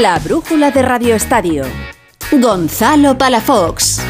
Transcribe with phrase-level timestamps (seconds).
[0.00, 1.62] La brújula de Radio Estadio.
[2.32, 4.00] Gonzalo Palafox.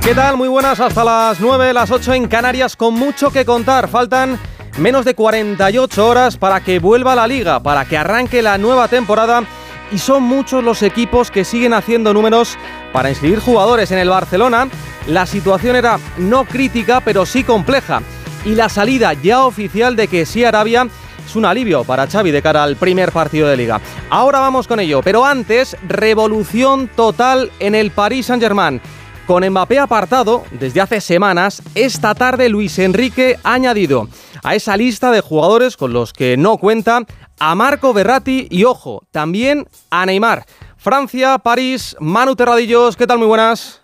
[0.00, 0.36] ¿Qué tal?
[0.36, 3.88] Muy buenas, hasta las 9, las 8 en Canarias, con mucho que contar.
[3.88, 4.38] Faltan
[4.78, 9.42] menos de 48 horas para que vuelva la liga, para que arranque la nueva temporada
[9.90, 12.56] y son muchos los equipos que siguen haciendo números
[12.92, 14.68] para inscribir jugadores en el Barcelona.
[15.08, 18.02] La situación era no crítica, pero sí compleja.
[18.44, 20.86] Y la salida ya oficial de que sí Arabia
[21.26, 23.80] es un alivio para Xavi de cara al primer partido de liga.
[24.10, 28.80] Ahora vamos con ello, pero antes, revolución total en el Paris Saint-Germain.
[29.26, 34.08] Con Mbappé apartado desde hace semanas, esta tarde Luis Enrique ha añadido
[34.42, 37.00] a esa lista de jugadores con los que no cuenta
[37.38, 40.44] a Marco Berratti y, ojo, también a Neymar.
[40.76, 43.18] Francia, París, Manu Terradillos, ¿qué tal?
[43.18, 43.80] Muy buenas.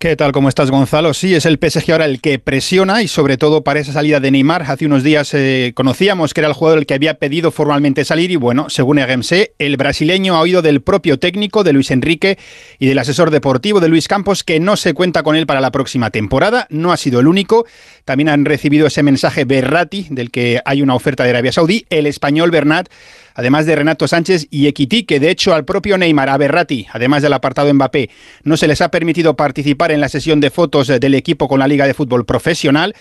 [0.00, 0.32] ¿Qué tal?
[0.32, 1.12] ¿Cómo estás, Gonzalo?
[1.12, 4.30] Sí, es el PSG ahora el que presiona y sobre todo para esa salida de
[4.30, 4.62] Neymar.
[4.62, 8.30] Hace unos días eh, conocíamos que era el jugador el que había pedido formalmente salir
[8.30, 12.38] y bueno, según RMC, el brasileño ha oído del propio técnico de Luis Enrique
[12.78, 15.70] y del asesor deportivo de Luis Campos que no se cuenta con él para la
[15.70, 16.66] próxima temporada.
[16.70, 17.66] No ha sido el único.
[18.06, 22.06] También han recibido ese mensaje Berrati, del que hay una oferta de Arabia Saudí, el
[22.06, 22.88] español Bernat
[23.34, 27.22] además de Renato Sánchez y Equití, que de hecho al propio Neymar, a Berratti, además
[27.22, 28.10] del apartado Mbappé,
[28.44, 31.68] no se les ha permitido participar en la sesión de fotos del equipo con la
[31.68, 32.94] Liga de Fútbol Profesional.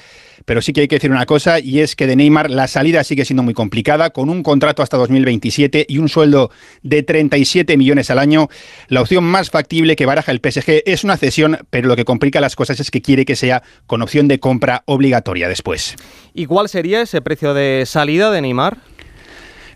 [0.45, 3.03] Pero sí que hay que decir una cosa, y es que de Neymar la salida
[3.03, 6.49] sigue siendo muy complicada, con un contrato hasta 2027 y un sueldo
[6.81, 8.47] de 37 millones al año.
[8.87, 12.39] La opción más factible que baraja el PSG es una cesión, pero lo que complica
[12.39, 15.95] las cosas es que quiere que sea con opción de compra obligatoria después.
[16.33, 18.77] ¿Y cuál sería ese precio de salida de Neymar?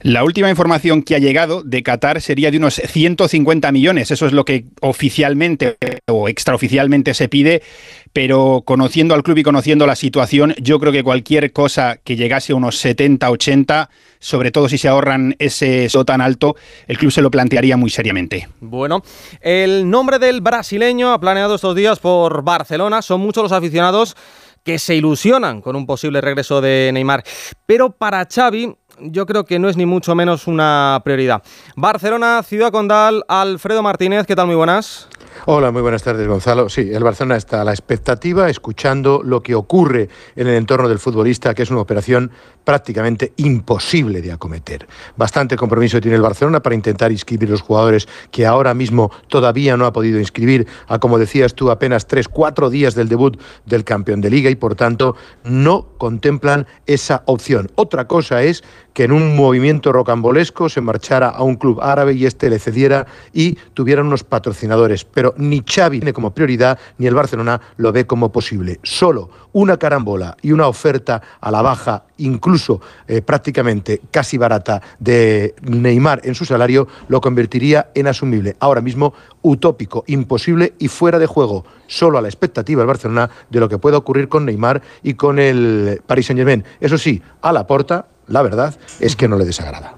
[0.03, 4.11] La última información que ha llegado de Qatar sería de unos 150 millones.
[4.11, 5.77] Eso es lo que oficialmente
[6.09, 7.63] o extraoficialmente se pide.
[8.11, 12.51] Pero conociendo al club y conociendo la situación, yo creo que cualquier cosa que llegase
[12.51, 17.11] a unos 70, 80, sobre todo si se ahorran ese so tan alto, el club
[17.11, 18.49] se lo plantearía muy seriamente.
[18.59, 19.03] Bueno,
[19.39, 23.01] el nombre del brasileño ha planeado estos días por Barcelona.
[23.01, 24.17] Son muchos los aficionados
[24.63, 27.23] que se ilusionan con un posible regreso de Neymar.
[27.65, 31.43] Pero para Xavi yo creo que no es ni mucho menos una prioridad.
[31.75, 34.47] Barcelona, Ciudad Condal, Alfredo Martínez, ¿qué tal?
[34.47, 35.07] Muy buenas.
[35.45, 36.69] Hola, muy buenas tardes, Gonzalo.
[36.69, 40.99] Sí, el Barcelona está a la expectativa, escuchando lo que ocurre en el entorno del
[40.99, 42.31] futbolista, que es una operación
[42.63, 44.87] prácticamente imposible de acometer.
[45.17, 49.85] Bastante compromiso tiene el Barcelona para intentar inscribir los jugadores que ahora mismo todavía no
[49.85, 54.21] ha podido inscribir a, como decías tú, apenas tres, cuatro días del debut del campeón
[54.21, 57.69] de liga y, por tanto, no contemplan esa opción.
[57.75, 58.63] Otra cosa es
[58.93, 63.05] que en un movimiento rocambolesco se marchara a un club árabe y este le cediera
[63.33, 65.03] y tuvieran unos patrocinadores.
[65.05, 68.79] Pero ni Xavi tiene como prioridad ni el Barcelona lo ve como posible.
[68.83, 75.55] Solo una carambola y una oferta a la baja, incluso eh, prácticamente casi barata, de
[75.61, 78.55] Neymar en su salario, lo convertiría en asumible.
[78.59, 81.65] Ahora mismo utópico, imposible y fuera de juego.
[81.87, 85.37] Solo a la expectativa del Barcelona de lo que pueda ocurrir con Neymar y con
[85.39, 86.63] el Paris Saint Germain.
[86.79, 89.95] Eso sí, a la porta la verdad es que no le desagrada.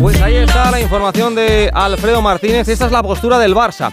[0.00, 2.68] Pues ahí está la información de Alfredo Martínez.
[2.68, 3.92] Esta es la postura del Barça.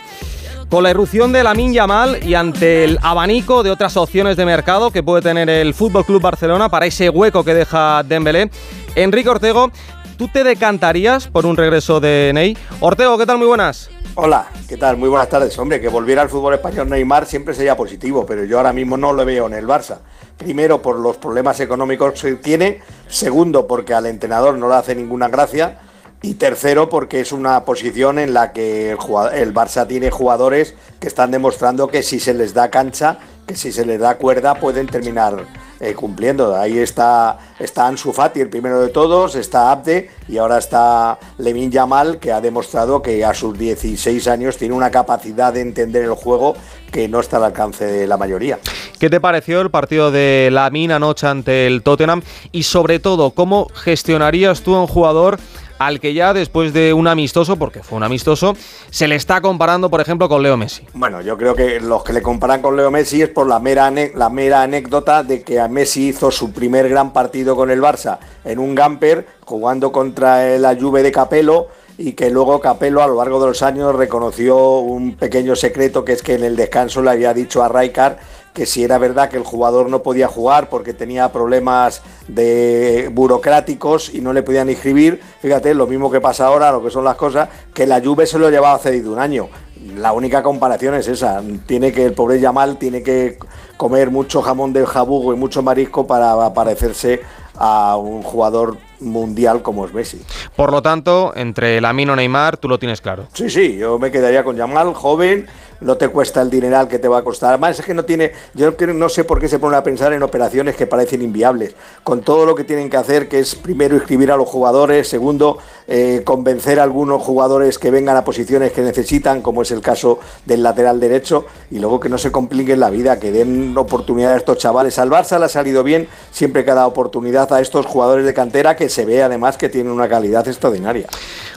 [0.70, 4.92] Con la irrupción de Lamin Yamal y ante el abanico de otras opciones de mercado
[4.92, 8.50] que puede tener el Fútbol Club Barcelona para ese hueco que deja Dembélé,
[8.96, 9.72] Enrique Ortego,
[10.18, 12.58] ¿tú te decantarías por un regreso de Ney?
[12.80, 13.38] Ortego, ¿qué tal?
[13.38, 13.90] Muy buenas.
[14.16, 14.98] Hola, ¿qué tal?
[14.98, 15.58] Muy buenas tardes.
[15.60, 19.14] Hombre, que volviera al fútbol español Neymar siempre sería positivo, pero yo ahora mismo no
[19.14, 19.98] lo veo en el Barça.
[20.38, 22.82] Primero, por los problemas económicos que tiene.
[23.08, 25.80] Segundo, porque al entrenador no le hace ninguna gracia.
[26.22, 31.32] Y tercero, porque es una posición en la que el, Barça tiene jugadores que están
[31.32, 35.46] demostrando que si se les da cancha, que si se les da cuerda, pueden terminar
[35.80, 36.56] eh, cumpliendo.
[36.56, 41.72] Ahí está, está Ansu Fati, el primero de todos, está Abde y ahora está Lemin
[41.72, 46.14] Yamal, que ha demostrado que a sus 16 años tiene una capacidad de entender el
[46.14, 46.56] juego
[46.92, 48.60] que no está al alcance de la mayoría.
[49.00, 52.22] ¿Qué te pareció el partido de Lamin anoche ante el Tottenham?
[52.52, 55.38] Y sobre todo, ¿cómo gestionarías tú a un jugador
[55.80, 58.56] al que ya después de un amistoso, porque fue un amistoso,
[58.90, 60.84] se le está comparando, por ejemplo, con Leo Messi.
[60.94, 63.92] Bueno, yo creo que los que le comparan con Leo Messi es por la mera,
[63.92, 68.60] mera anécdota de que a Messi hizo su primer gran partido con el Barça en
[68.60, 71.68] un Gamper, jugando contra la Juve de Capello
[71.98, 76.14] y que luego Capello a lo largo de los años reconoció un pequeño secreto que
[76.14, 78.20] es que en el descanso le había dicho a Raikar
[78.56, 84.12] que si era verdad que el jugador no podía jugar porque tenía problemas de burocráticos
[84.14, 87.18] y no le podían inscribir, fíjate, lo mismo que pasa ahora, lo que son las
[87.18, 89.50] cosas, que la Juve se lo llevaba cedido un año.
[89.98, 93.38] La única comparación es esa, tiene que el pobre Yamal tiene que
[93.76, 97.22] comer mucho jamón de jabugo y mucho marisco para parecerse
[97.58, 100.22] a un jugador mundial como es Messi.
[100.56, 103.28] Por lo tanto, entre Lamino Neymar, tú lo tienes claro.
[103.34, 105.48] Sí, sí, yo me quedaría con Yamal, joven,
[105.82, 107.50] no te cuesta el dineral que te va a costar.
[107.50, 110.24] Además es que no tiene, yo no sé por qué se ponen a pensar en
[110.24, 114.32] operaciones que parecen inviables, con todo lo que tienen que hacer, que es primero inscribir
[114.32, 115.58] a los jugadores, segundo,
[115.88, 120.20] eh, convencer a algunos jugadores que vengan a posiciones que necesitan, como es el caso
[120.46, 124.38] del lateral derecho, y luego que no se compliquen la vida, que den oportunidad a
[124.38, 124.98] estos chavales.
[125.00, 128.34] Al Barça le ha salido bien siempre que ha dado oportunidad a estos jugadores de
[128.34, 131.08] cantera que se ve además que tienen una calidad extraordinaria.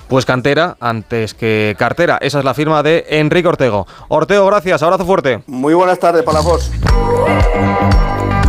[0.09, 2.19] Pues cantera antes que cartera.
[2.21, 3.87] Esa es la firma de Enrique Ortego.
[4.09, 4.83] Ortego, gracias.
[4.83, 5.43] Abrazo fuerte.
[5.47, 6.71] Muy buenas tardes, Palafos.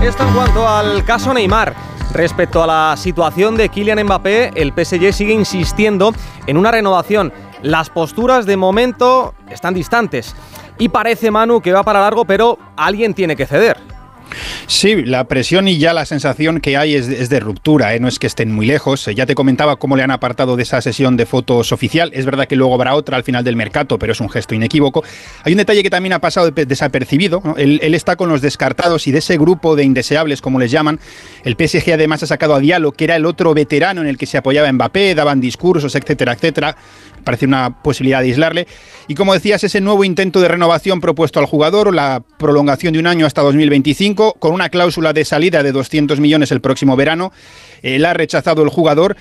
[0.01, 1.75] Esto en cuanto al caso Neymar.
[2.13, 6.13] Respecto a la situación de Kylian Mbappé, el PSG sigue insistiendo
[6.47, 7.31] en una renovación.
[7.62, 10.35] Las posturas de momento están distantes.
[10.79, 13.88] Y parece, Manu, que va para largo, pero alguien tiene que ceder.
[14.69, 18.00] Sí, la presión y ya la sensación que hay es, de ruptura, ¿eh?
[18.00, 19.10] no es que estén muy lejos.
[19.16, 22.12] Ya te comentaba cómo le han apartado de esa sesión de fotos oficial.
[22.13, 25.04] Es verdad que luego habrá otra al final del mercado, pero es un gesto inequívoco.
[25.44, 27.42] Hay un detalle que también ha pasado desapercibido.
[27.57, 31.00] Él, está con los descartados y de ese grupo de indeseables, como les llaman,
[31.44, 34.27] el PSG además ha sacado a Diallo, que era el otro veterano en el que
[34.27, 36.77] se apoyaba Mbappé, daban discursos, etcétera, etcétera
[37.24, 38.68] parece una posibilidad de aislarle.
[39.07, 43.07] Y como decías, ese nuevo intento de renovación propuesto al jugador, la prolongación de un
[43.07, 47.31] año hasta 2025, con una cláusula de salida de 200 millones el próximo verano,
[47.81, 49.15] eh, la ha rechazado el jugador,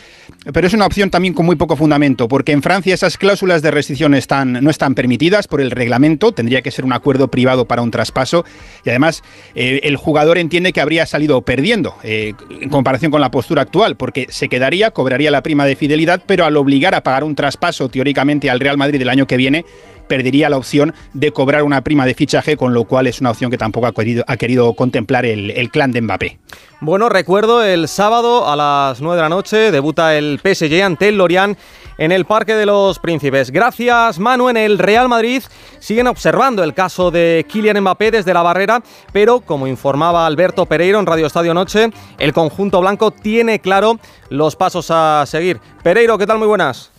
[0.53, 3.71] pero es una opción también con muy poco fundamento, porque en Francia esas cláusulas de
[3.71, 7.83] rescisión están, no están permitidas por el reglamento, tendría que ser un acuerdo privado para
[7.83, 8.45] un traspaso,
[8.85, 9.23] y además
[9.55, 13.97] eh, el jugador entiende que habría salido perdiendo eh, en comparación con la postura actual,
[13.97, 17.89] porque se quedaría, cobraría la prima de fidelidad, pero al obligar a pagar un traspaso
[17.89, 19.65] teóricamente al Real Madrid el año que viene,
[20.09, 23.51] perdería la opción de cobrar una prima de fichaje, con lo cual es una opción
[23.51, 26.39] que tampoco ha querido, ha querido contemplar el, el, clan de Mbappé.
[26.81, 31.19] Bueno, recuerdo el sábado a las 9 de la noche debuta el PSG ante el
[31.19, 31.59] Lorient
[31.99, 33.51] en el Parque de los Príncipes.
[33.51, 34.49] Gracias, Manu.
[34.49, 35.43] En el Real Madrid
[35.81, 38.83] siguen observando el caso de Kylian Mbappé desde la barrera,
[39.13, 43.99] pero como informaba Alberto Pereiro en Radio Estadio Noche, el conjunto blanco tiene claro
[44.31, 45.61] los pasos a seguir.
[45.83, 46.39] Pereiro, ¿qué tal?
[46.39, 46.93] Muy buenas.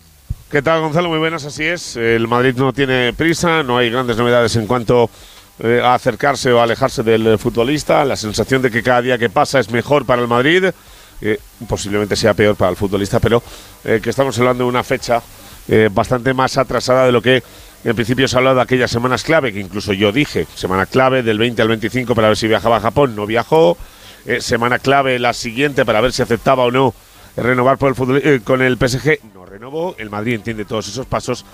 [0.49, 1.09] ¿Qué tal, Gonzalo?
[1.09, 1.95] Muy buenas, así es.
[1.95, 5.07] El Madrid no tiene prisa, no hay grandes novedades en cuanto
[5.59, 8.03] eh, a acercarse o alejarse del futbolista.
[8.03, 10.65] La sensación de que cada día que pasa es mejor para el Madrid,
[11.67, 13.43] posiblemente sea peor para el futbolista, pero
[13.83, 15.21] eh, que estamos hablando de una fecha
[15.67, 17.43] eh, bastante más atrasada de lo que
[17.83, 21.21] en principio se ha hablado de aquellas semanas clave, que incluso yo dije, semana clave
[21.21, 23.77] del 20 al 25 para ver si viajaba a Japón, no viajó.
[24.39, 26.95] semana clave la siguiente para ver si aceptaba o no
[27.41, 29.19] renovar fútbol, con el PSG,
[29.49, 29.95] renovó.
[29.97, 31.45] El Madrid entiende todos esos pasos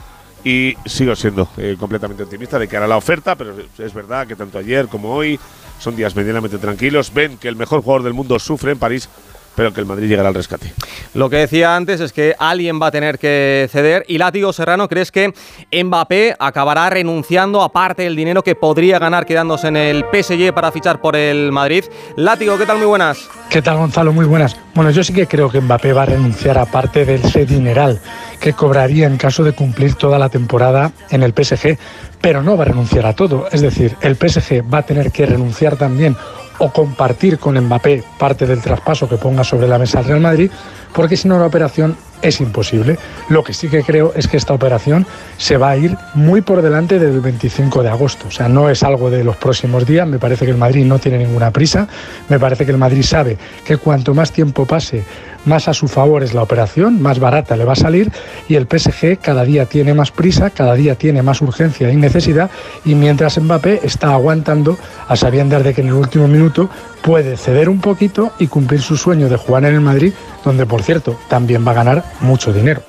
[0.43, 4.35] y sigo siendo eh, completamente optimista de que hará la oferta, pero es verdad que
[4.35, 5.39] tanto ayer como hoy
[5.79, 7.11] son días medianamente tranquilos.
[7.13, 9.09] Ven que el mejor jugador del mundo sufre en París
[9.55, 10.73] pero que el Madrid llegará al rescate.
[11.13, 14.87] Lo que decía antes es que alguien va a tener que ceder y Látigo Serrano,
[14.87, 15.33] ¿crees que
[15.71, 20.71] Mbappé acabará renunciando a parte del dinero que podría ganar quedándose en el PSG para
[20.71, 21.85] fichar por el Madrid?
[22.15, 22.77] Látigo, ¿qué tal?
[22.77, 23.27] Muy buenas.
[23.49, 24.13] ¿Qué tal, Gonzalo?
[24.13, 24.55] Muy buenas.
[24.73, 27.99] Bueno, yo sí que creo que Mbappé va a renunciar a parte del ese dineral
[28.39, 31.77] que cobraría en caso de cumplir toda la temporada en el PSG,
[32.21, 33.47] pero no va a renunciar a todo.
[33.51, 36.15] Es decir, el PSG va a tener que renunciar también
[36.59, 40.51] o compartir con Mbappé parte del traspaso que ponga sobre la mesa al Real Madrid,
[40.93, 42.97] porque si no la operación es imposible.
[43.29, 45.05] Lo que sí que creo es que esta operación
[45.37, 48.27] se va a ir muy por delante del 25 de agosto.
[48.27, 50.07] O sea, no es algo de los próximos días.
[50.07, 51.87] Me parece que el Madrid no tiene ninguna prisa.
[52.29, 55.03] Me parece que el Madrid sabe que cuanto más tiempo pase,
[55.45, 58.11] más a su favor es la operación, más barata le va a salir
[58.47, 62.49] y el PSG cada día tiene más prisa, cada día tiene más urgencia y necesidad
[62.83, 66.69] y mientras Mbappé está aguantando a sabiendas de que en el último minuto
[67.05, 70.11] puede ceder un poquito y cumplir su sueño de jugar en el Madrid,
[70.43, 72.81] donde por cierto también va a ganar mucho dinero.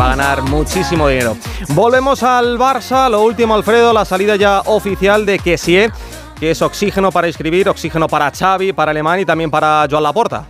[0.00, 1.36] Va a ganar muchísimo dinero.
[1.70, 5.90] Volvemos al Barça, lo último Alfredo, la salida ya oficial de Kessie
[6.38, 10.46] que es oxígeno para inscribir, oxígeno para Xavi, para Alemán y también para Joan Laporta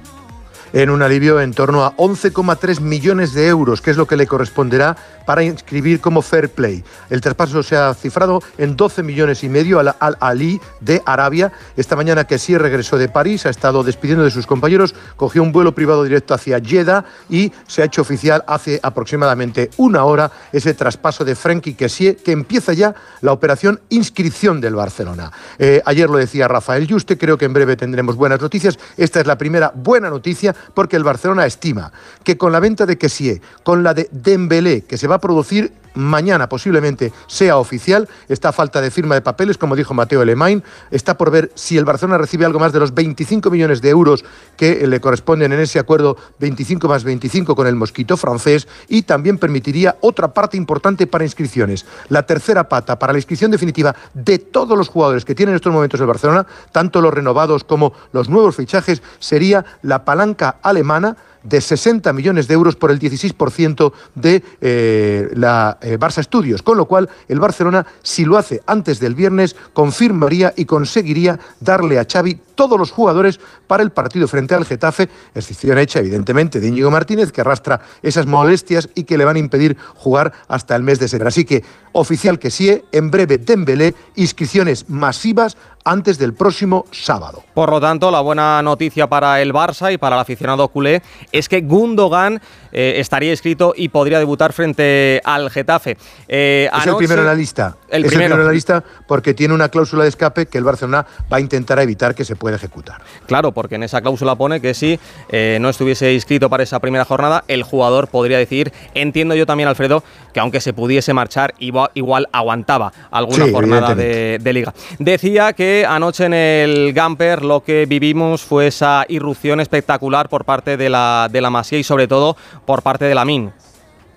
[0.74, 4.26] en un alivio en torno a 11,3 millones de euros, que es lo que le
[4.26, 6.84] corresponderá para inscribir como fair play.
[7.10, 11.52] El traspaso se ha cifrado en 12 millones y medio al Al-Ali de Arabia.
[11.76, 15.74] Esta mañana que regresó de París, ha estado despidiendo de sus compañeros, cogió un vuelo
[15.74, 21.24] privado directo hacia Jeddah y se ha hecho oficial hace aproximadamente una hora ese traspaso
[21.24, 25.30] de Frenkie Kessie, que empieza ya la operación inscripción del Barcelona.
[25.58, 28.78] Eh, ayer lo decía Rafael Juste, creo que en breve tendremos buenas noticias.
[28.96, 31.92] Esta es la primera buena noticia porque el Barcelona estima
[32.22, 35.72] que con la venta de Kessie, con la de Dembélé, que se va a producir
[35.94, 38.08] mañana posiblemente sea oficial.
[38.28, 40.62] Está a falta de firma de papeles, como dijo Mateo Elemain.
[40.90, 44.24] Está por ver si el Barcelona recibe algo más de los 25 millones de euros
[44.56, 49.38] que le corresponden en ese acuerdo 25 más 25 con el mosquito francés y también
[49.38, 51.86] permitiría otra parte importante para inscripciones.
[52.08, 55.72] La tercera pata para la inscripción definitiva de todos los jugadores que tienen en estos
[55.72, 61.60] momentos el Barcelona, tanto los renovados como los nuevos fichajes, sería la palanca alemana de
[61.60, 66.86] 60 millones de euros por el 16% de eh, la eh, Barça Studios, con lo
[66.86, 72.40] cual el Barcelona, si lo hace antes del viernes, confirmaría y conseguiría darle a Xavi
[72.54, 77.32] todos los jugadores para el partido frente al Getafe, excepción hecha evidentemente de Íñigo Martínez,
[77.32, 81.08] que arrastra esas molestias y que le van a impedir jugar hasta el mes de
[81.08, 81.28] septiembre.
[81.28, 87.44] Así que oficial que sí, en breve Dembélé, inscripciones masivas antes del próximo sábado.
[87.52, 91.48] Por lo tanto, la buena noticia para el Barça y para el aficionado culé es
[91.48, 92.40] que Gundogan
[92.72, 95.96] eh, estaría inscrito y podría debutar frente al Getafe.
[96.26, 97.76] Eh, es el primero en la lista.
[97.88, 98.26] El es primero.
[98.26, 101.36] el primero en la lista porque tiene una cláusula de escape que el Barcelona va
[101.36, 103.00] a intentar evitar que se pueda ejecutar.
[103.26, 104.98] Claro, porque en esa cláusula pone que si
[105.30, 109.68] eh, no estuviese inscrito para esa primera jornada, el jugador podría decidir, entiendo yo también,
[109.68, 114.74] Alfredo, que aunque se pudiese marchar, igual, igual aguantaba alguna Sí, jornada de, de liga.
[114.98, 120.76] Decía que anoche en el Gamper lo que vivimos fue esa irrupción espectacular por parte
[120.76, 122.36] de la, de la Masía y sobre todo
[122.66, 123.52] por parte de la Min.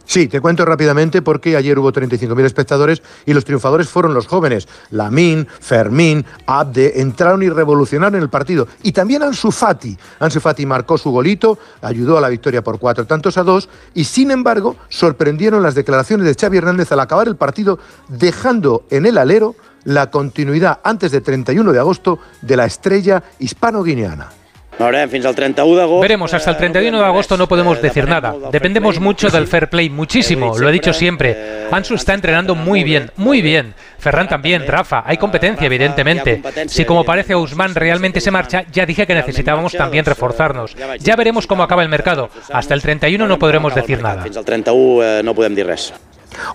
[0.07, 4.65] Sí, te cuento rápidamente porque ayer hubo 35.000 espectadores y los triunfadores fueron los jóvenes.
[4.89, 8.69] Lamin, Fermín, Abde entraron y revolucionaron el partido.
[8.83, 9.97] Y también Ansu Fati.
[10.19, 14.05] Ansu Fati marcó su golito, ayudó a la victoria por cuatro tantos a dos y
[14.05, 19.17] sin embargo sorprendieron las declaraciones de Xavi Hernández al acabar el partido dejando en el
[19.17, 24.29] alero la continuidad antes del 31 de agosto de la estrella hispano-guineana.
[24.79, 28.35] Veremos, hasta el 31 de agosto no podemos decir nada.
[28.51, 31.67] Dependemos mucho del fair play, muchísimo, lo he dicho siempre.
[31.71, 33.73] Ansu está entrenando muy bien, muy bien.
[33.97, 36.41] Ferran también, Rafa, hay competencia, evidentemente.
[36.67, 40.75] Si como parece Ousmane realmente se marcha, ya dije que necesitábamos también reforzarnos.
[40.99, 42.29] Ya veremos cómo acaba el mercado.
[42.51, 44.25] Hasta el 31 no podremos decir nada.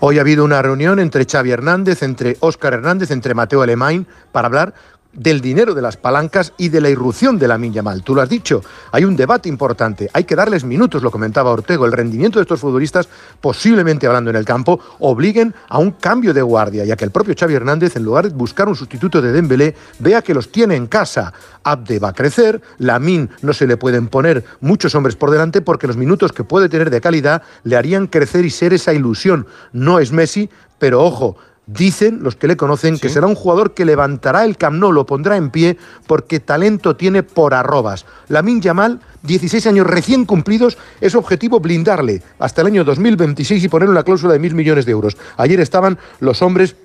[0.00, 4.46] Hoy ha habido una reunión entre Xavi Hernández, entre Óscar Hernández, entre Mateo Alemán para
[4.46, 4.74] hablar
[5.12, 8.02] del dinero de las palancas y de la irrupción de la Mal.
[8.02, 11.86] Tú lo has dicho, hay un debate importante, hay que darles minutos, lo comentaba Ortego,
[11.86, 13.08] el rendimiento de estos futbolistas,
[13.40, 17.34] posiblemente hablando en el campo, obliguen a un cambio de guardia, ya que el propio
[17.38, 20.86] Xavi Hernández, en lugar de buscar un sustituto de Dembélé, vea que los tiene en
[20.86, 21.32] casa.
[21.62, 25.86] Abde va a crecer, Lamin no se le pueden poner muchos hombres por delante porque
[25.86, 29.46] los minutos que puede tener de calidad le harían crecer y ser esa ilusión.
[29.72, 31.36] No es Messi, pero ojo,
[31.72, 35.06] Dicen los que le conocen que será un jugador que levantará el Camp Nou, lo
[35.06, 38.04] pondrá en pie porque talento tiene por arrobas.
[38.28, 43.88] Lamin Yamal, 16 años recién cumplidos, es objetivo blindarle hasta el año 2026 y poner
[43.88, 45.16] una cláusula de mil millones de euros.
[45.38, 46.76] Ayer estaban los hombres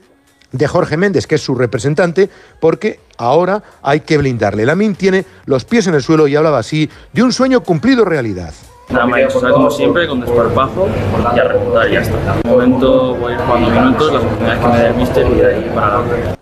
[0.54, 2.30] de Jorge Méndez, que es su representante,
[2.62, 4.66] porque ahora hay que blindarle.
[4.66, 8.54] Lamin tiene los pies en el suelo y hablaba así de un sueño cumplido realidad.
[8.90, 10.88] Nada más, como siempre, con desparpajo
[11.36, 12.18] y a remontar y ya está.
[12.44, 15.36] De momento voy a ir jugando minutos, las oportunidades que me dé el míster y
[15.36, 16.38] de ahí para adelante.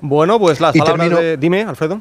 [0.00, 1.36] Bueno, pues las Y palabras termino- de...
[1.36, 2.00] Dime, Alfredo.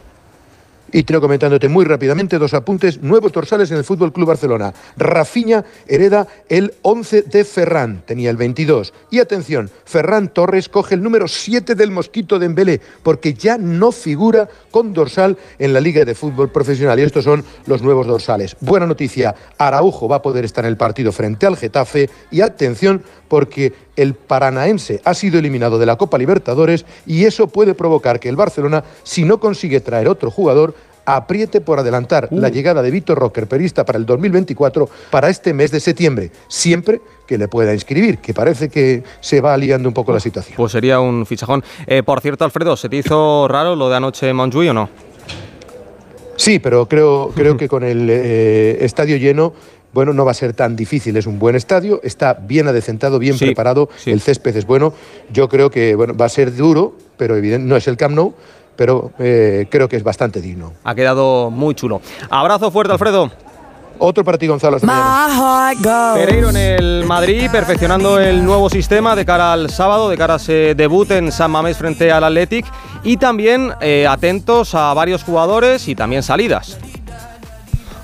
[0.91, 4.73] Y tengo comentándote muy rápidamente dos apuntes, nuevos dorsales en el Fútbol Club Barcelona.
[4.97, 8.93] Rafinha hereda el 11 de Ferran, tenía el 22.
[9.09, 13.91] Y atención, Ferran Torres coge el número 7 del Mosquito de Embelé, porque ya no
[13.91, 16.99] figura con dorsal en la Liga de Fútbol Profesional.
[16.99, 18.55] Y estos son los nuevos dorsales.
[18.59, 22.09] Buena noticia, Araujo va a poder estar en el partido frente al Getafe.
[22.31, 27.73] Y atención, porque el Paranaense ha sido eliminado de la Copa Libertadores y eso puede
[27.73, 30.75] provocar que el Barcelona, si no consigue traer otro jugador,
[31.05, 35.71] apriete por adelantar la llegada de Víctor Rocker, perista para el 2024, para este mes
[35.71, 40.11] de septiembre, siempre que le pueda inscribir, que parece que se va liando un poco
[40.11, 40.55] la situación.
[40.57, 41.63] Pues sería un fichajón.
[41.85, 44.89] Eh, por cierto, Alfredo, ¿se te hizo raro lo de anoche en Montjuïc o no?
[46.37, 49.53] Sí, pero creo, creo que con el eh, estadio lleno,
[49.95, 51.15] bueno, no va a ser tan difícil.
[51.17, 54.11] Es un buen estadio, está bien adecentado, bien Sí, preparado, sí.
[54.11, 54.93] el césped es bueno.
[55.31, 58.33] Yo creo que bueno, va a ser duro, pero evidente, no es el Camp Nou,
[58.75, 60.73] pero eh, creo que es bastante digno.
[60.83, 62.01] Ha quedado muy chulo.
[62.29, 63.31] Abrazo fuerte, Alfredo.
[63.97, 64.77] Otro para ti, Gonzalo.
[66.15, 70.37] Pereiro en el Madrid, perfeccionando el nuevo sistema de cara al sábado, de cara a
[70.37, 72.65] ese debut en San Mamés frente al Athletic.
[73.05, 76.77] Y también eh, atentos a varios jugadores y también salidas.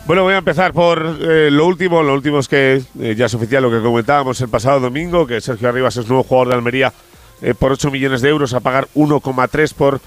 [0.07, 2.01] Bueno, voy a empezar por eh, lo último.
[2.01, 5.39] Lo último es que eh, ya es oficial lo que comentábamos el pasado domingo, que
[5.39, 6.91] Sergio Arribas es nuevo jugador de Almería
[7.41, 10.01] eh, por 8 millones de euros a pagar 1,3 por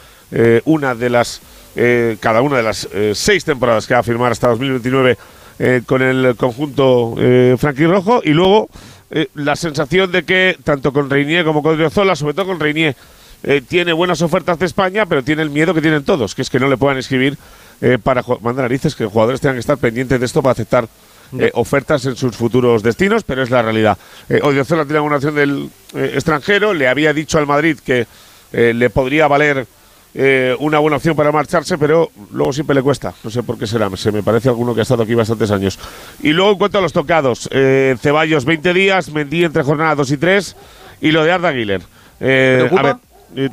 [0.65, 1.41] una de las
[2.19, 5.17] cada una de las seis temporadas que va a firmar hasta 2029
[5.61, 7.15] eh, con el conjunto
[7.57, 8.69] franquirrojo y luego
[9.35, 12.97] la sensación de que tanto con Reinier como con Driozola, sobre todo con Reinier,
[13.47, 16.49] eh, tiene buenas ofertas de España, pero tiene el miedo que tienen todos, que es
[16.49, 17.37] que no le puedan escribir
[17.83, 20.89] eh, para mandar narices, que los jugadores tengan que estar pendientes de esto para aceptar
[21.55, 23.99] ofertas en sus futuros destinos, pero es la realidad.
[24.29, 28.07] Eh, Odriozola tiene una opción del extranjero, le había dicho al Madrid que
[28.53, 29.67] le podría valer
[30.61, 33.13] una buena opción para marcharse, pero luego siempre le cuesta.
[33.25, 33.91] No sé por qué será.
[33.97, 35.77] Se me parece alguno que ha estado aquí bastantes años.
[36.23, 40.17] Y luego en cuanto a los tocados, Ceballos 20 días, Mendy entre jornadas 2 y
[40.19, 40.57] 3
[41.01, 41.83] y lo de Arda Güler.
[42.21, 42.97] a ver,
[43.37, 43.51] eh,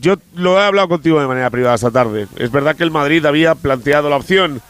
[0.00, 2.26] yo lo he hablado contigo de manera privada esta tarde.
[2.36, 4.60] Es verdad que el Madrid había planteado la opción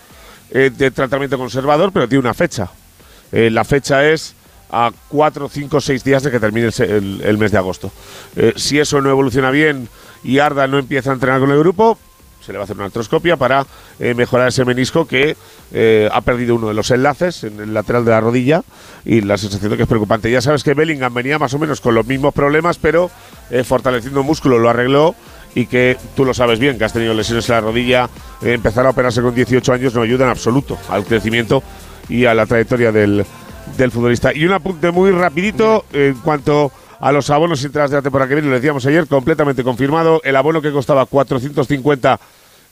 [0.50, 2.70] eh, de tratamiento conservador, pero tiene una fecha.
[3.32, 4.34] Eh, la fecha es
[4.70, 7.90] a 4, 5, 6 días de que termine el mes de agosto.
[8.56, 9.88] si eso no evoluciona bien
[10.24, 11.98] y Arda no empieza a entrenar con el grupo,
[12.44, 13.66] se le va a hacer una artroscopia para
[13.98, 15.36] eh, mejorar ese menisco que
[15.72, 18.62] eh, ha perdido uno de los enlaces en el lateral de la rodilla
[19.04, 20.30] y la sensación de que es preocupante.
[20.30, 23.10] Ya sabes que Bellingham venía más o menos con los mismos problemas, pero
[23.50, 25.14] eh, fortaleciendo músculo lo arregló
[25.54, 28.08] y que tú lo sabes bien, que has tenido lesiones en la rodilla,
[28.40, 31.62] empezar a operarse con 18 años no ayuda en absoluto al crecimiento
[32.08, 33.26] y a la trayectoria del,
[33.76, 34.34] del futbolista.
[34.34, 36.72] Y un apunte muy rapidito en cuanto
[37.02, 38.48] a los abonos sin de la temporada que viene.
[38.48, 40.20] Lo decíamos ayer, completamente confirmado.
[40.22, 42.20] El abono que costaba 450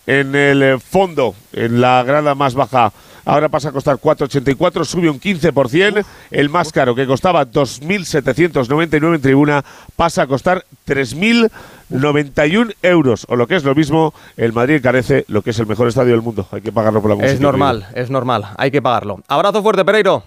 [0.06, 2.92] en el eh, fondo, en la grada más baja,
[3.24, 6.04] ahora pasa a costar 4,84, sube un 15%.
[6.30, 9.64] El más caro, que costaba 2.799 en tribuna,
[9.96, 13.26] pasa a costar 3.091 euros.
[13.28, 16.12] O lo que es lo mismo, el Madrid carece lo que es el mejor estadio
[16.12, 16.46] del mundo.
[16.52, 17.32] Hay que pagarlo por la música.
[17.32, 18.46] Es normal, es normal.
[18.58, 19.20] Hay que pagarlo.
[19.26, 20.22] Abrazo fuerte, Pereiro.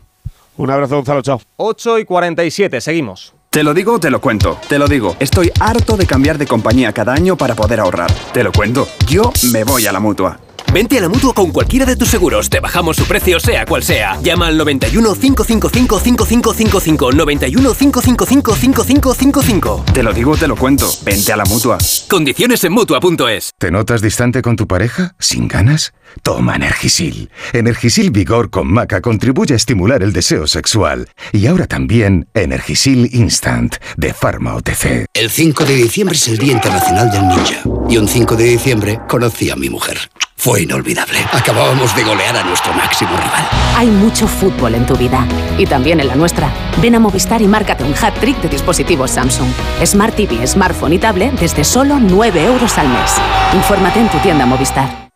[0.57, 1.22] Un abrazo, Gonzalo.
[1.22, 1.41] Chao.
[1.55, 3.33] 8 y 47, seguimos.
[3.53, 4.57] Te lo digo, te lo cuento.
[4.67, 5.15] Te lo digo.
[5.19, 8.12] Estoy harto de cambiar de compañía cada año para poder ahorrar.
[8.33, 8.88] Te lo cuento.
[9.05, 10.39] Yo me voy a la mutua.
[10.72, 12.50] Vente a la mutua con cualquiera de tus seguros.
[12.50, 14.20] Te bajamos su precio, sea cual sea.
[14.22, 17.11] Llama al 91 555 5555.
[17.11, 19.85] 91 555 5555.
[19.94, 20.90] Te lo digo, te lo cuento.
[21.03, 21.77] Vente a la mutua.
[22.09, 23.51] Condiciones en mutua.es.
[23.57, 25.16] ¿Te notas distante con tu pareja?
[25.20, 25.94] ¿Sin ganas?
[26.22, 27.29] Toma Energisil.
[27.53, 31.09] Energisil Vigor con Maca contribuye a estimular el deseo sexual.
[31.31, 35.05] Y ahora también Energisil Instant de Pharma OTC.
[35.14, 37.64] El 5 de diciembre es el Día Internacional del Ninja.
[37.90, 39.98] Y un 5 de diciembre conocí a mi mujer.
[40.35, 41.19] Fue inolvidable.
[41.31, 43.48] Acabábamos de golear a nuestro máximo rival.
[43.77, 45.25] Hay mucho fútbol en tu vida
[45.57, 46.50] y también en la nuestra.
[46.81, 49.48] Ven a Movistar y márcate un hat-trick de dispositivos Samsung.
[49.85, 53.15] Smart TV, smartphone y tablet desde solo 9 euros al mes.
[53.53, 55.09] Infórmate en tu tienda Movistar.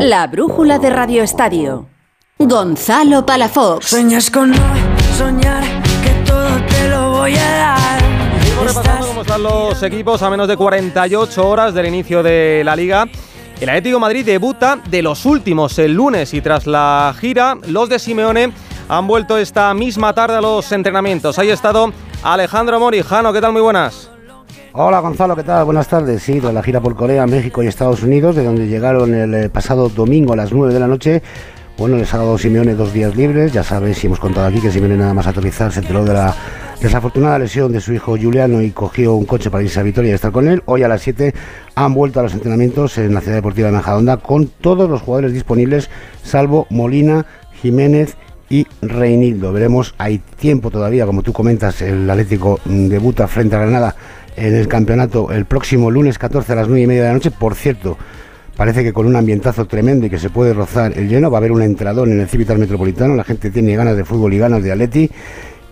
[0.00, 1.86] La brújula de Radio Estadio.
[2.38, 3.86] Gonzalo Palafox.
[3.86, 4.52] Sueñas con
[5.16, 5.62] soñar
[6.02, 7.81] que todo te lo voy a dar
[8.64, 13.06] repasando cómo están los equipos a menos de 48 horas del inicio de la liga.
[13.60, 17.98] El Atlético Madrid debuta de los últimos el lunes y tras la gira, los de
[17.98, 18.52] Simeone
[18.88, 21.38] han vuelto esta misma tarde a los entrenamientos.
[21.38, 23.32] Ahí ha estado Alejandro Morijano.
[23.32, 23.52] ¿Qué tal?
[23.52, 24.10] Muy buenas.
[24.74, 25.64] Hola Gonzalo, ¿qué tal?
[25.64, 26.22] Buenas tardes.
[26.22, 29.48] Sí, de la gira por Corea, México y Estados Unidos, de donde llegaron el eh,
[29.48, 31.22] pasado domingo a las 9 de la noche.
[31.76, 33.52] Bueno, les ha dado Simeone dos días libres.
[33.52, 36.34] Ya sabéis, y hemos contado aquí que Simeone nada más aterrizar se enteró de la
[36.80, 40.14] Desafortunada lesión de su hijo Juliano y cogió un coche para irse a Vitoria y
[40.14, 40.62] estar con él.
[40.66, 41.32] Hoy a las 7
[41.74, 45.32] han vuelto a los entrenamientos en la ciudad deportiva de Majadonda con todos los jugadores
[45.32, 45.90] disponibles,
[46.24, 47.26] salvo Molina,
[47.60, 48.16] Jiménez
[48.48, 49.52] y Reinildo.
[49.52, 53.94] Veremos, hay tiempo todavía, como tú comentas, el Atlético debuta frente a Granada
[54.36, 57.30] en el campeonato el próximo lunes 14 a las 9 y media de la noche.
[57.30, 57.96] Por cierto,
[58.56, 61.40] parece que con un ambientazo tremendo y que se puede rozar el lleno, va a
[61.40, 64.62] haber un entrador en el Civitas Metropolitano, la gente tiene ganas de fútbol y ganas
[64.62, 65.10] de Atleti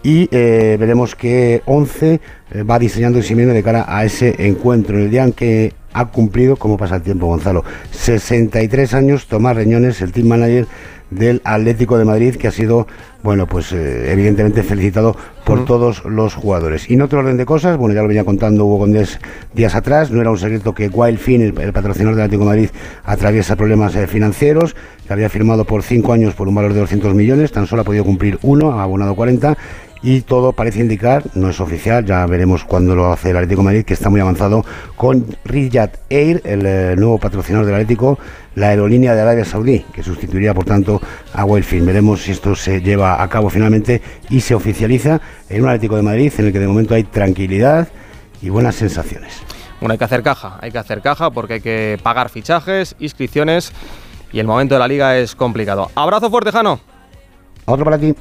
[0.03, 2.21] y eh, veremos qué 11
[2.53, 4.97] eh, va diseñando Simeone de cara a ese encuentro.
[4.97, 9.57] En el día en que ha cumplido, como pasa el tiempo Gonzalo, 63 años, Tomás
[9.57, 10.67] Reñones, el team manager
[11.11, 12.87] del Atlético de Madrid, que ha sido,
[13.25, 16.89] bueno, pues eh, evidentemente felicitado por todos los jugadores.
[16.89, 19.19] Y en otro orden de cosas, bueno, ya lo venía contando Hugo Condés
[19.53, 22.71] días atrás, no era un secreto que Wildfin, el, el patrocinador del Atlético de Madrid,
[23.05, 27.51] atraviesa problemas financieros, que había firmado por 5 años por un valor de 200 millones,
[27.51, 29.59] tan solo ha podido cumplir uno, ha abonado 40
[30.03, 33.65] y todo parece indicar, no es oficial, ya veremos cuándo lo hace el Atlético de
[33.65, 34.65] Madrid, que está muy avanzado
[34.97, 38.19] con Riyadh Air, el eh, nuevo patrocinador del Atlético,
[38.55, 41.01] la aerolínea de Arabia Saudí, que sustituiría por tanto
[41.35, 41.85] a Wellfin.
[41.85, 46.03] Veremos si esto se lleva a cabo finalmente y se oficializa en un Atlético de
[46.03, 47.89] Madrid en el que de momento hay tranquilidad
[48.41, 49.35] y buenas sensaciones.
[49.81, 53.73] Bueno, hay que hacer caja, hay que hacer caja porque hay que pagar fichajes, inscripciones
[54.33, 55.91] y el momento de la liga es complicado.
[55.95, 56.81] Abrazo fuerte, Jano.
[57.67, 58.15] Otro para ti.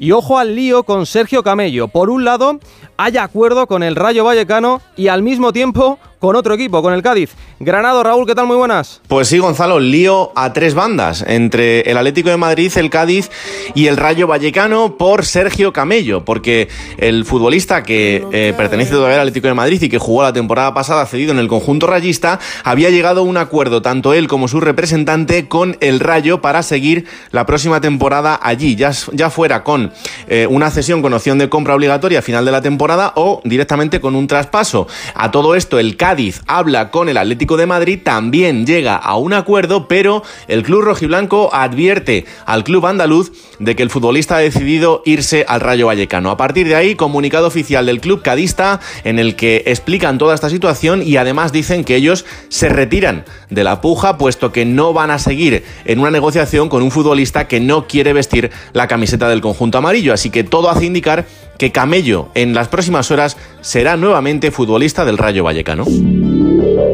[0.00, 1.86] Y ojo al lío con Sergio Camello.
[1.86, 2.58] Por un lado,
[2.96, 7.02] hay acuerdo con el Rayo Vallecano y al mismo tiempo con otro equipo, con el
[7.02, 7.30] Cádiz.
[7.58, 8.46] Granado, Raúl, ¿qué tal?
[8.46, 9.00] Muy buenas.
[9.08, 13.30] Pues sí, Gonzalo, lío a tres bandas, entre el Atlético de Madrid, el Cádiz
[13.74, 19.22] y el Rayo Vallecano por Sergio Camello, porque el futbolista que eh, pertenece todavía al
[19.22, 22.90] Atlético de Madrid y que jugó la temporada pasada cedido en el conjunto rayista, había
[22.90, 27.46] llegado a un acuerdo, tanto él como su representante, con el Rayo para seguir la
[27.46, 28.92] próxima temporada allí, ya,
[29.30, 29.92] fuera con
[30.28, 34.00] eh, una cesión con opción de compra obligatoria a final de la temporada o directamente
[34.00, 34.86] con un traspaso.
[35.14, 39.14] A todo esto, el Cádiz Cádiz habla con el Atlético de Madrid, también llega a
[39.16, 44.40] un acuerdo, pero el club rojiblanco advierte al club andaluz de que el futbolista ha
[44.40, 46.32] decidido irse al Rayo Vallecano.
[46.32, 50.50] A partir de ahí, comunicado oficial del club cadista en el que explican toda esta
[50.50, 55.12] situación y además dicen que ellos se retiran de la puja puesto que no van
[55.12, 59.42] a seguir en una negociación con un futbolista que no quiere vestir la camiseta del
[59.42, 60.12] conjunto amarillo.
[60.12, 61.26] Así que todo hace indicar
[61.60, 65.84] que Camello en las próximas horas será nuevamente futbolista del Rayo Vallecano.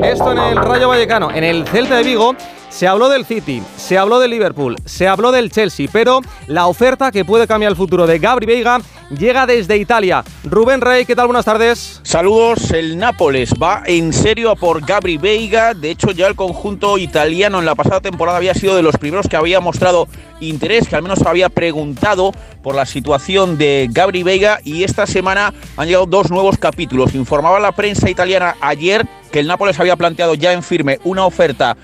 [0.03, 2.35] Esto en el Rayo Vallecano, en el Celta de Vigo.
[2.77, 7.11] Se habló del City, se habló del Liverpool, se habló del Chelsea, pero la oferta
[7.11, 8.83] que puede cambiar el futuro de Gabri Veiga
[9.19, 10.23] llega desde Italia.
[10.45, 11.25] Rubén Rey, ¿qué tal?
[11.25, 12.01] Buenas tardes.
[12.03, 15.73] Saludos, el Nápoles va en serio por Gabri Veiga.
[15.73, 19.27] De hecho, ya el conjunto italiano en la pasada temporada había sido de los primeros
[19.27, 20.07] que había mostrado
[20.41, 25.55] interés, que al menos había preguntado por la situación de Gabri Veiga y esta semana
[25.79, 27.15] han llegado dos nuevos capítulos.
[27.15, 31.77] Informaba la prensa italiana ayer que el Nápoles había planteado ya en firme una oferta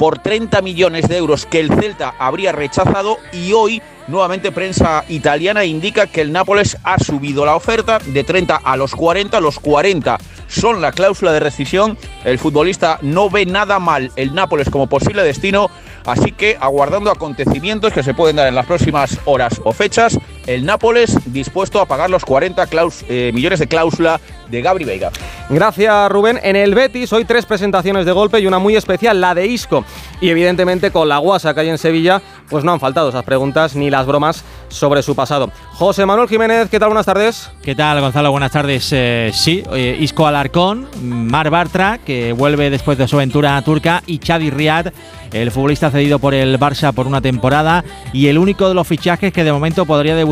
[0.00, 5.66] por 30 millones de euros que el Celta habría rechazado y hoy nuevamente prensa italiana
[5.66, 10.16] indica que el Nápoles ha subido la oferta de 30 a los 40, los 40
[10.48, 15.22] son la cláusula de rescisión, el futbolista no ve nada mal el Nápoles como posible
[15.22, 15.68] destino,
[16.06, 20.64] así que aguardando acontecimientos que se pueden dar en las próximas horas o fechas, el
[20.64, 22.68] Nápoles dispuesto a pagar los 40
[23.08, 25.10] eh, millones de cláusula de Gabri Veiga.
[25.48, 26.40] Gracias Rubén.
[26.42, 29.84] En el Betis hoy tres presentaciones de golpe y una muy especial, la de Isco.
[30.20, 33.74] Y evidentemente con la guasa que hay en Sevilla, pues no han faltado esas preguntas
[33.76, 35.50] ni las bromas sobre su pasado.
[35.72, 36.88] José Manuel Jiménez, ¿qué tal?
[36.88, 37.50] Buenas tardes.
[37.62, 38.30] ¿Qué tal, Gonzalo?
[38.30, 38.88] Buenas tardes.
[38.92, 44.18] Eh, sí, eh, Isco Alarcón, Mar Bartra, que vuelve después de su aventura turca, y
[44.18, 44.92] Chadi Riad,
[45.32, 49.32] el futbolista cedido por el Barça por una temporada y el único de los fichajes
[49.32, 50.29] que de momento podría debutar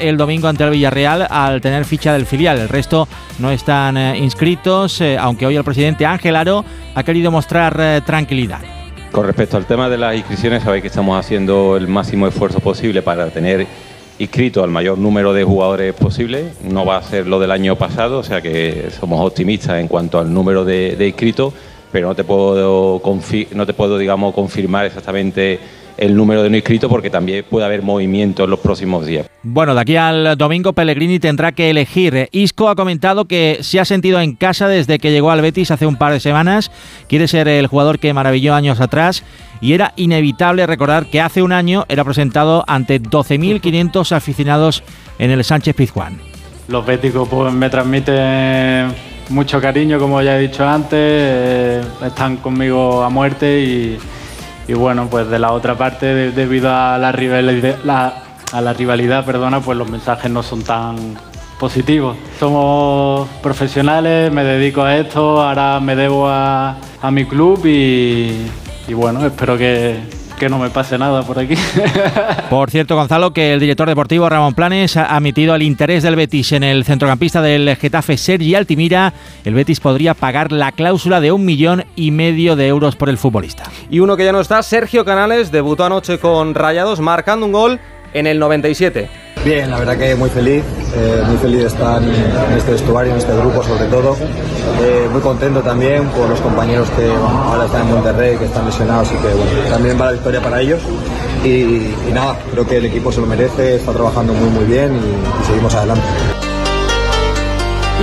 [0.00, 2.58] el domingo ante el Villarreal al tener ficha del filial.
[2.58, 3.08] El resto
[3.38, 8.60] no están eh, inscritos, aunque hoy el presidente Ángel Aro ha querido mostrar tranquilidad.
[9.12, 13.02] Con respecto al tema de las inscripciones, sabéis que estamos haciendo el máximo esfuerzo posible
[13.02, 13.66] para tener
[14.20, 16.52] inscrito al mayor número de jugadores posible.
[16.62, 20.20] No va a ser lo del año pasado, o sea que somos optimistas en cuanto
[20.20, 21.54] al número de, inscritos,
[21.90, 23.02] pero no te puedo,
[23.52, 25.58] no te puedo digamos, confirmar exactamente
[26.00, 29.28] el número de no inscritos porque también puede haber movimiento en los próximos días.
[29.42, 32.28] Bueno, de aquí al domingo Pellegrini tendrá que elegir.
[32.32, 35.86] Isco ha comentado que se ha sentido en casa desde que llegó al Betis hace
[35.86, 36.72] un par de semanas.
[37.06, 39.22] Quiere ser el jugador que maravilló años atrás
[39.60, 44.82] y era inevitable recordar que hace un año era presentado ante 12.500 aficionados
[45.18, 46.18] en el Sánchez Pizjuán.
[46.68, 48.94] Los béticos pues, me transmiten
[49.28, 53.98] mucho cariño, como ya he dicho antes, eh, están conmigo a muerte y
[54.70, 58.14] y bueno, pues de la otra parte, debido a la rivalidad,
[58.52, 61.18] a perdona, pues los mensajes no son tan
[61.58, 62.16] positivos.
[62.38, 66.76] Somos profesionales, me dedico a esto, ahora me debo a,
[67.10, 68.46] mi club y
[68.94, 71.54] bueno, espero que, que no me pase nada por aquí.
[72.50, 76.52] Por cierto, Gonzalo, que el director deportivo Ramón Planes ha admitido el interés del Betis
[76.52, 79.12] en el centrocampista del Getafe Sergi Altimira.
[79.44, 83.18] El Betis podría pagar la cláusula de un millón y medio de euros por el
[83.18, 83.64] futbolista.
[83.90, 87.80] Y uno que ya no está, Sergio Canales, debutó anoche con Rayados marcando un gol
[88.14, 89.08] en el 97.
[89.44, 90.62] Bien, la verdad que muy feliz,
[90.94, 94.14] eh, muy feliz de estar en este vestuario, en este grupo sobre todo.
[94.82, 99.08] Eh, muy contento también por los compañeros que ahora están en Monterrey, que están lesionados
[99.08, 100.82] y que bueno, también va la victoria para ellos.
[101.42, 105.42] Y, nada, creo que el equipo se lo merece, está trabajando muy muy bien y,
[105.42, 106.02] y seguimos adelante.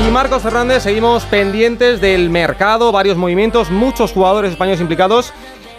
[0.08, 5.34] Y Marcos Fernández, seguimos pendientes del mercado, varios movimientos, muchos jugadores españoles implicados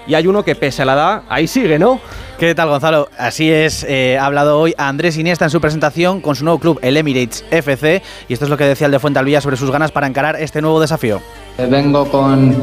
[0.09, 2.01] y hay uno que pese a la edad, ahí sigue, ¿no?
[2.39, 3.09] ¿Qué tal, Gonzalo?
[3.19, 6.79] Así es, eh, ha hablado hoy Andrés Iniesta en su presentación con su nuevo club,
[6.83, 9.93] el Emirates FC, y esto es lo que decía el de Fuentalvilla sobre sus ganas
[9.93, 11.21] para encarar este nuevo desafío.
[11.59, 12.57] Eh, vengo con,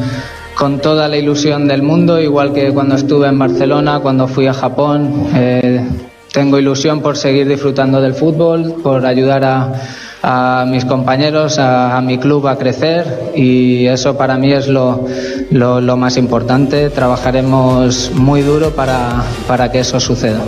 [0.55, 4.53] con toda la ilusión del mundo, igual que cuando estuve en Barcelona, cuando fui a
[4.53, 5.29] Japón.
[5.35, 5.85] Eh,
[6.31, 9.73] tengo ilusión por seguir disfrutando del fútbol, por ayudar a,
[10.21, 15.05] a mis compañeros, a, a, mi club a crecer y eso para mí es lo,
[15.51, 16.89] lo, lo más importante.
[16.89, 20.41] Trabajaremos muy duro para, para que eso suceda.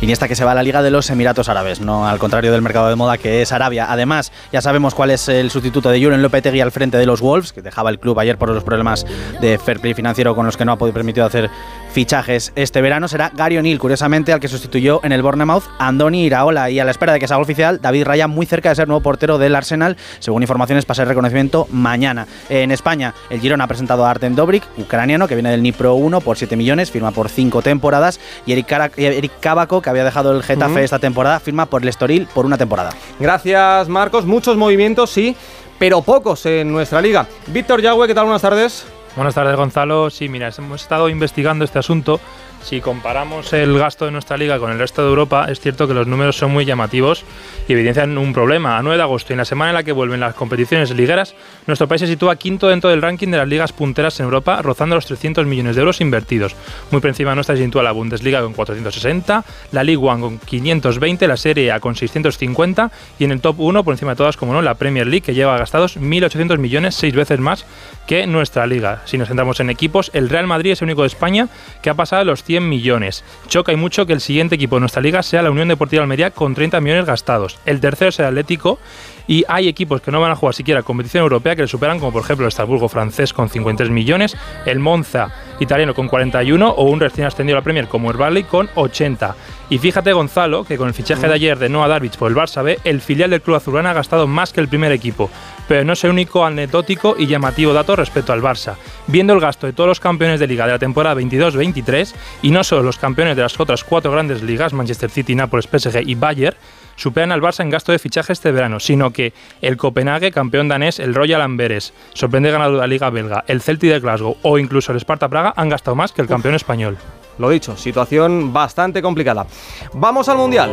[0.00, 2.60] Iniesta que se va a la Liga de los Emiratos Árabes, no al contrario del
[2.60, 3.86] mercado de moda que es Arabia.
[3.88, 7.52] Además, ya sabemos cuál es el sustituto de Julen Lopetegui al frente de los Wolves,
[7.52, 9.06] que dejaba el club ayer por los problemas
[9.40, 11.50] de fair play financiero con los que no ha podido permitido hacer
[11.92, 13.06] fichajes este verano.
[13.06, 16.68] Será Gary O'Neill, curiosamente, al que sustituyó en el Bournemouth Andoni Iraola.
[16.68, 19.04] Y a la espera de que sea oficial, David Raya muy cerca de ser nuevo
[19.04, 22.26] portero del Arsenal, según informaciones para ser reconocimiento mañana.
[22.48, 26.20] En España, el Girona ha presentado a Artem Dobrik, ucraniano, que viene del Nipro 1
[26.20, 28.18] por 7 millones, firma por 5 temporadas.
[28.46, 30.78] Y Eric, Cara Eric Cábaco, que había dejado el Getafe Ujú.
[30.80, 32.90] esta temporada, firma por el Estoril por una temporada.
[33.20, 34.24] Gracias, Marcos.
[34.24, 35.36] Muchos movimientos, sí,
[35.78, 37.26] pero pocos en nuestra liga.
[37.48, 38.24] Víctor Yagüe, ¿qué tal?
[38.24, 38.86] Buenas tardes.
[39.16, 40.08] Buenas tardes, Gonzalo.
[40.08, 42.18] Sí, mira, hemos estado investigando este asunto.
[42.64, 45.94] Si comparamos el gasto de nuestra liga con el resto de Europa, es cierto que
[45.94, 47.24] los números son muy llamativos
[47.68, 48.78] y evidencian un problema.
[48.78, 51.34] A 9 de agosto, en la semana en la que vuelven las competiciones ligueras,
[51.66, 54.94] nuestro país se sitúa quinto dentro del ranking de las ligas punteras en Europa, rozando
[54.94, 56.54] los 300 millones de euros invertidos.
[56.92, 61.28] Muy por encima nuestra se sitúa la Bundesliga con 460, la League One con 520,
[61.28, 64.52] la Serie A con 650 y en el top 1, por encima de todas, como
[64.52, 67.66] no, la Premier League, que lleva gastados 1.800 millones, seis veces más
[68.06, 69.02] que nuestra liga.
[69.04, 71.48] Si nos centramos en equipos, el Real Madrid es el único de España
[71.82, 73.24] que ha pasado los 100 millones.
[73.48, 76.30] Choca y mucho que el siguiente equipo de nuestra liga sea la Unión Deportiva Almería
[76.30, 77.58] con 30 millones gastados.
[77.64, 78.78] El tercero el Atlético
[79.26, 82.12] y hay equipos que no van a jugar siquiera competición europea que le superan, como
[82.12, 85.30] por ejemplo el Estrasburgo francés con 53 millones, el Monza
[85.60, 89.34] italiano con 41 o un recién ascendido a la Premier como el Burnley con 80.
[89.70, 92.62] Y fíjate Gonzalo que con el fichaje de ayer de Noah Darwich por el Barça
[92.62, 95.30] B, el filial del club azulgrana ha gastado más que el primer equipo,
[95.66, 98.74] pero no es el único anecdótico y llamativo dato respecto al Barça.
[99.06, 102.64] Viendo el gasto de todos los campeones de liga de la temporada 22-23 y no
[102.64, 106.56] solo los campeones de las otras cuatro grandes ligas, Manchester City, Nápoles, PSG y Bayern,
[106.96, 110.98] superan al Barça en gasto de fichaje este verano, sino que el Copenhague, campeón danés,
[110.98, 114.92] el Royal Amberes, sorprende ganador de la Liga Belga, el Celtic de Glasgow o incluso
[114.92, 116.96] el Sparta Praga han gastado más que el campeón español.
[117.38, 119.46] Lo dicho, situación bastante complicada.
[119.94, 120.70] Vamos al Mundial.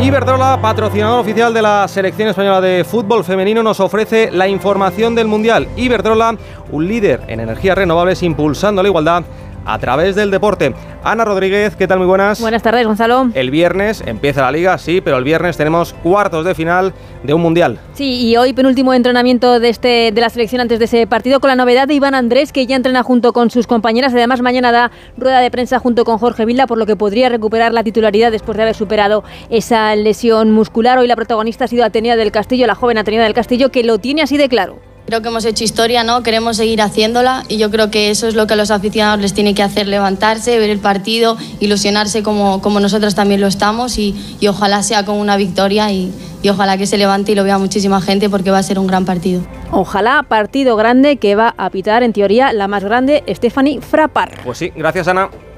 [0.00, 5.26] Iberdrola, patrocinador oficial de la selección española de fútbol femenino, nos ofrece la información del
[5.26, 5.66] Mundial.
[5.76, 6.36] Iberdrola,
[6.70, 9.24] un líder en energías renovables impulsando la igualdad
[9.68, 10.74] a través del deporte.
[11.04, 11.98] Ana Rodríguez, ¿qué tal?
[11.98, 12.40] Muy buenas.
[12.40, 13.28] Buenas tardes, Gonzalo.
[13.34, 17.42] El viernes empieza la liga, sí, pero el viernes tenemos cuartos de final de un
[17.42, 17.78] Mundial.
[17.92, 21.48] Sí, y hoy penúltimo entrenamiento de, este, de la selección antes de ese partido con
[21.48, 24.12] la novedad de Iván Andrés, que ya entrena junto con sus compañeras.
[24.12, 27.72] Además, mañana da rueda de prensa junto con Jorge Vilda, por lo que podría recuperar
[27.72, 30.98] la titularidad después de haber superado esa lesión muscular.
[30.98, 33.98] Hoy la protagonista ha sido Atenea del Castillo, la joven Atenea del Castillo, que lo
[33.98, 34.78] tiene así de claro.
[35.08, 36.22] Creo que hemos hecho historia, ¿no?
[36.22, 39.32] Queremos seguir haciéndola y yo creo que eso es lo que a los aficionados les
[39.32, 44.14] tiene que hacer levantarse, ver el partido, ilusionarse como, como nosotros también lo estamos y,
[44.38, 47.56] y ojalá sea con una victoria y, y ojalá que se levante y lo vea
[47.56, 49.40] muchísima gente porque va a ser un gran partido.
[49.72, 54.42] Ojalá partido grande que va a pitar, en teoría, la más grande, Stephanie Frappar.
[54.44, 55.30] Pues sí, gracias Ana.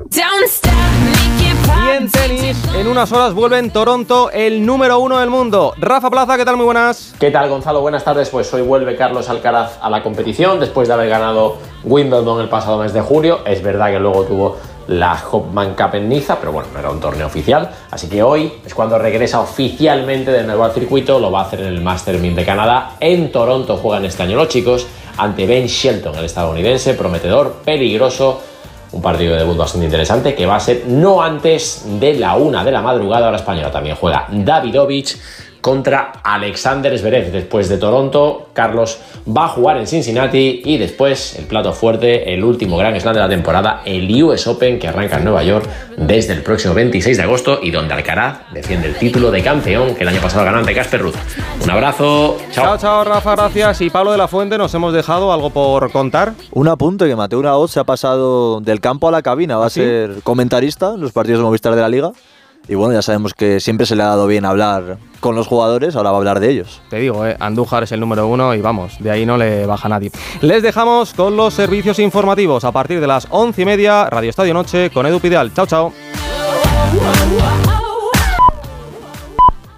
[0.00, 5.74] Y en tenis, en unas horas vuelve en Toronto el número uno del mundo.
[5.76, 6.56] Rafa Plaza, ¿qué tal?
[6.56, 7.14] Muy buenas.
[7.18, 7.80] ¿Qué tal, Gonzalo?
[7.80, 8.28] Buenas tardes.
[8.28, 12.78] Pues hoy vuelve Carlos Alcaraz a la competición después de haber ganado Wimbledon el pasado
[12.78, 13.40] mes de julio.
[13.44, 14.56] Es verdad que luego tuvo
[14.86, 17.68] la Hopman Cup en Niza, pero bueno, no era un torneo oficial.
[17.90, 21.18] Así que hoy es cuando regresa oficialmente de nuevo al circuito.
[21.18, 22.92] Lo va a hacer en el Master 1000 de Canadá.
[23.00, 28.40] En Toronto juegan este año los chicos ante Ben Shelton, el estadounidense, prometedor, peligroso.
[28.90, 32.64] Un partido de debut bastante interesante que va a ser no antes de la una
[32.64, 33.70] de la madrugada hora española.
[33.70, 35.16] También juega Davidovich
[35.60, 37.32] contra Alexander Zverev.
[37.32, 42.44] Después de Toronto, Carlos va a jugar en Cincinnati y después el plato fuerte, el
[42.44, 46.32] último gran slam de la temporada, el US Open que arranca en Nueva York desde
[46.34, 50.08] el próximo 26 de agosto y donde Alcaraz defiende el título de campeón que el
[50.08, 51.16] año pasado ganó ante Casper Ruth.
[51.62, 52.64] Un abrazo, chao.
[52.64, 53.80] Chao, chao, Rafa, gracias.
[53.80, 56.32] Y Pablo de la Fuente, nos hemos dejado algo por contar.
[56.52, 59.56] Un apunte que Mateo Uraoz se ha pasado del campo a la cabina.
[59.56, 59.80] Va a sí?
[59.80, 62.12] ser comentarista en los partidos de Movistar de la Liga.
[62.68, 65.96] Y bueno, ya sabemos que siempre se le ha dado bien hablar con los jugadores,
[65.96, 66.82] ahora va a hablar de ellos.
[66.90, 69.88] Te digo, eh, Andújar es el número uno y vamos, de ahí no le baja
[69.88, 70.10] nadie.
[70.42, 74.54] Les dejamos con los servicios informativos a partir de las once y media, Radio Estadio
[74.54, 75.52] Noche con Edu Pidal.
[75.54, 75.92] Chao, chao.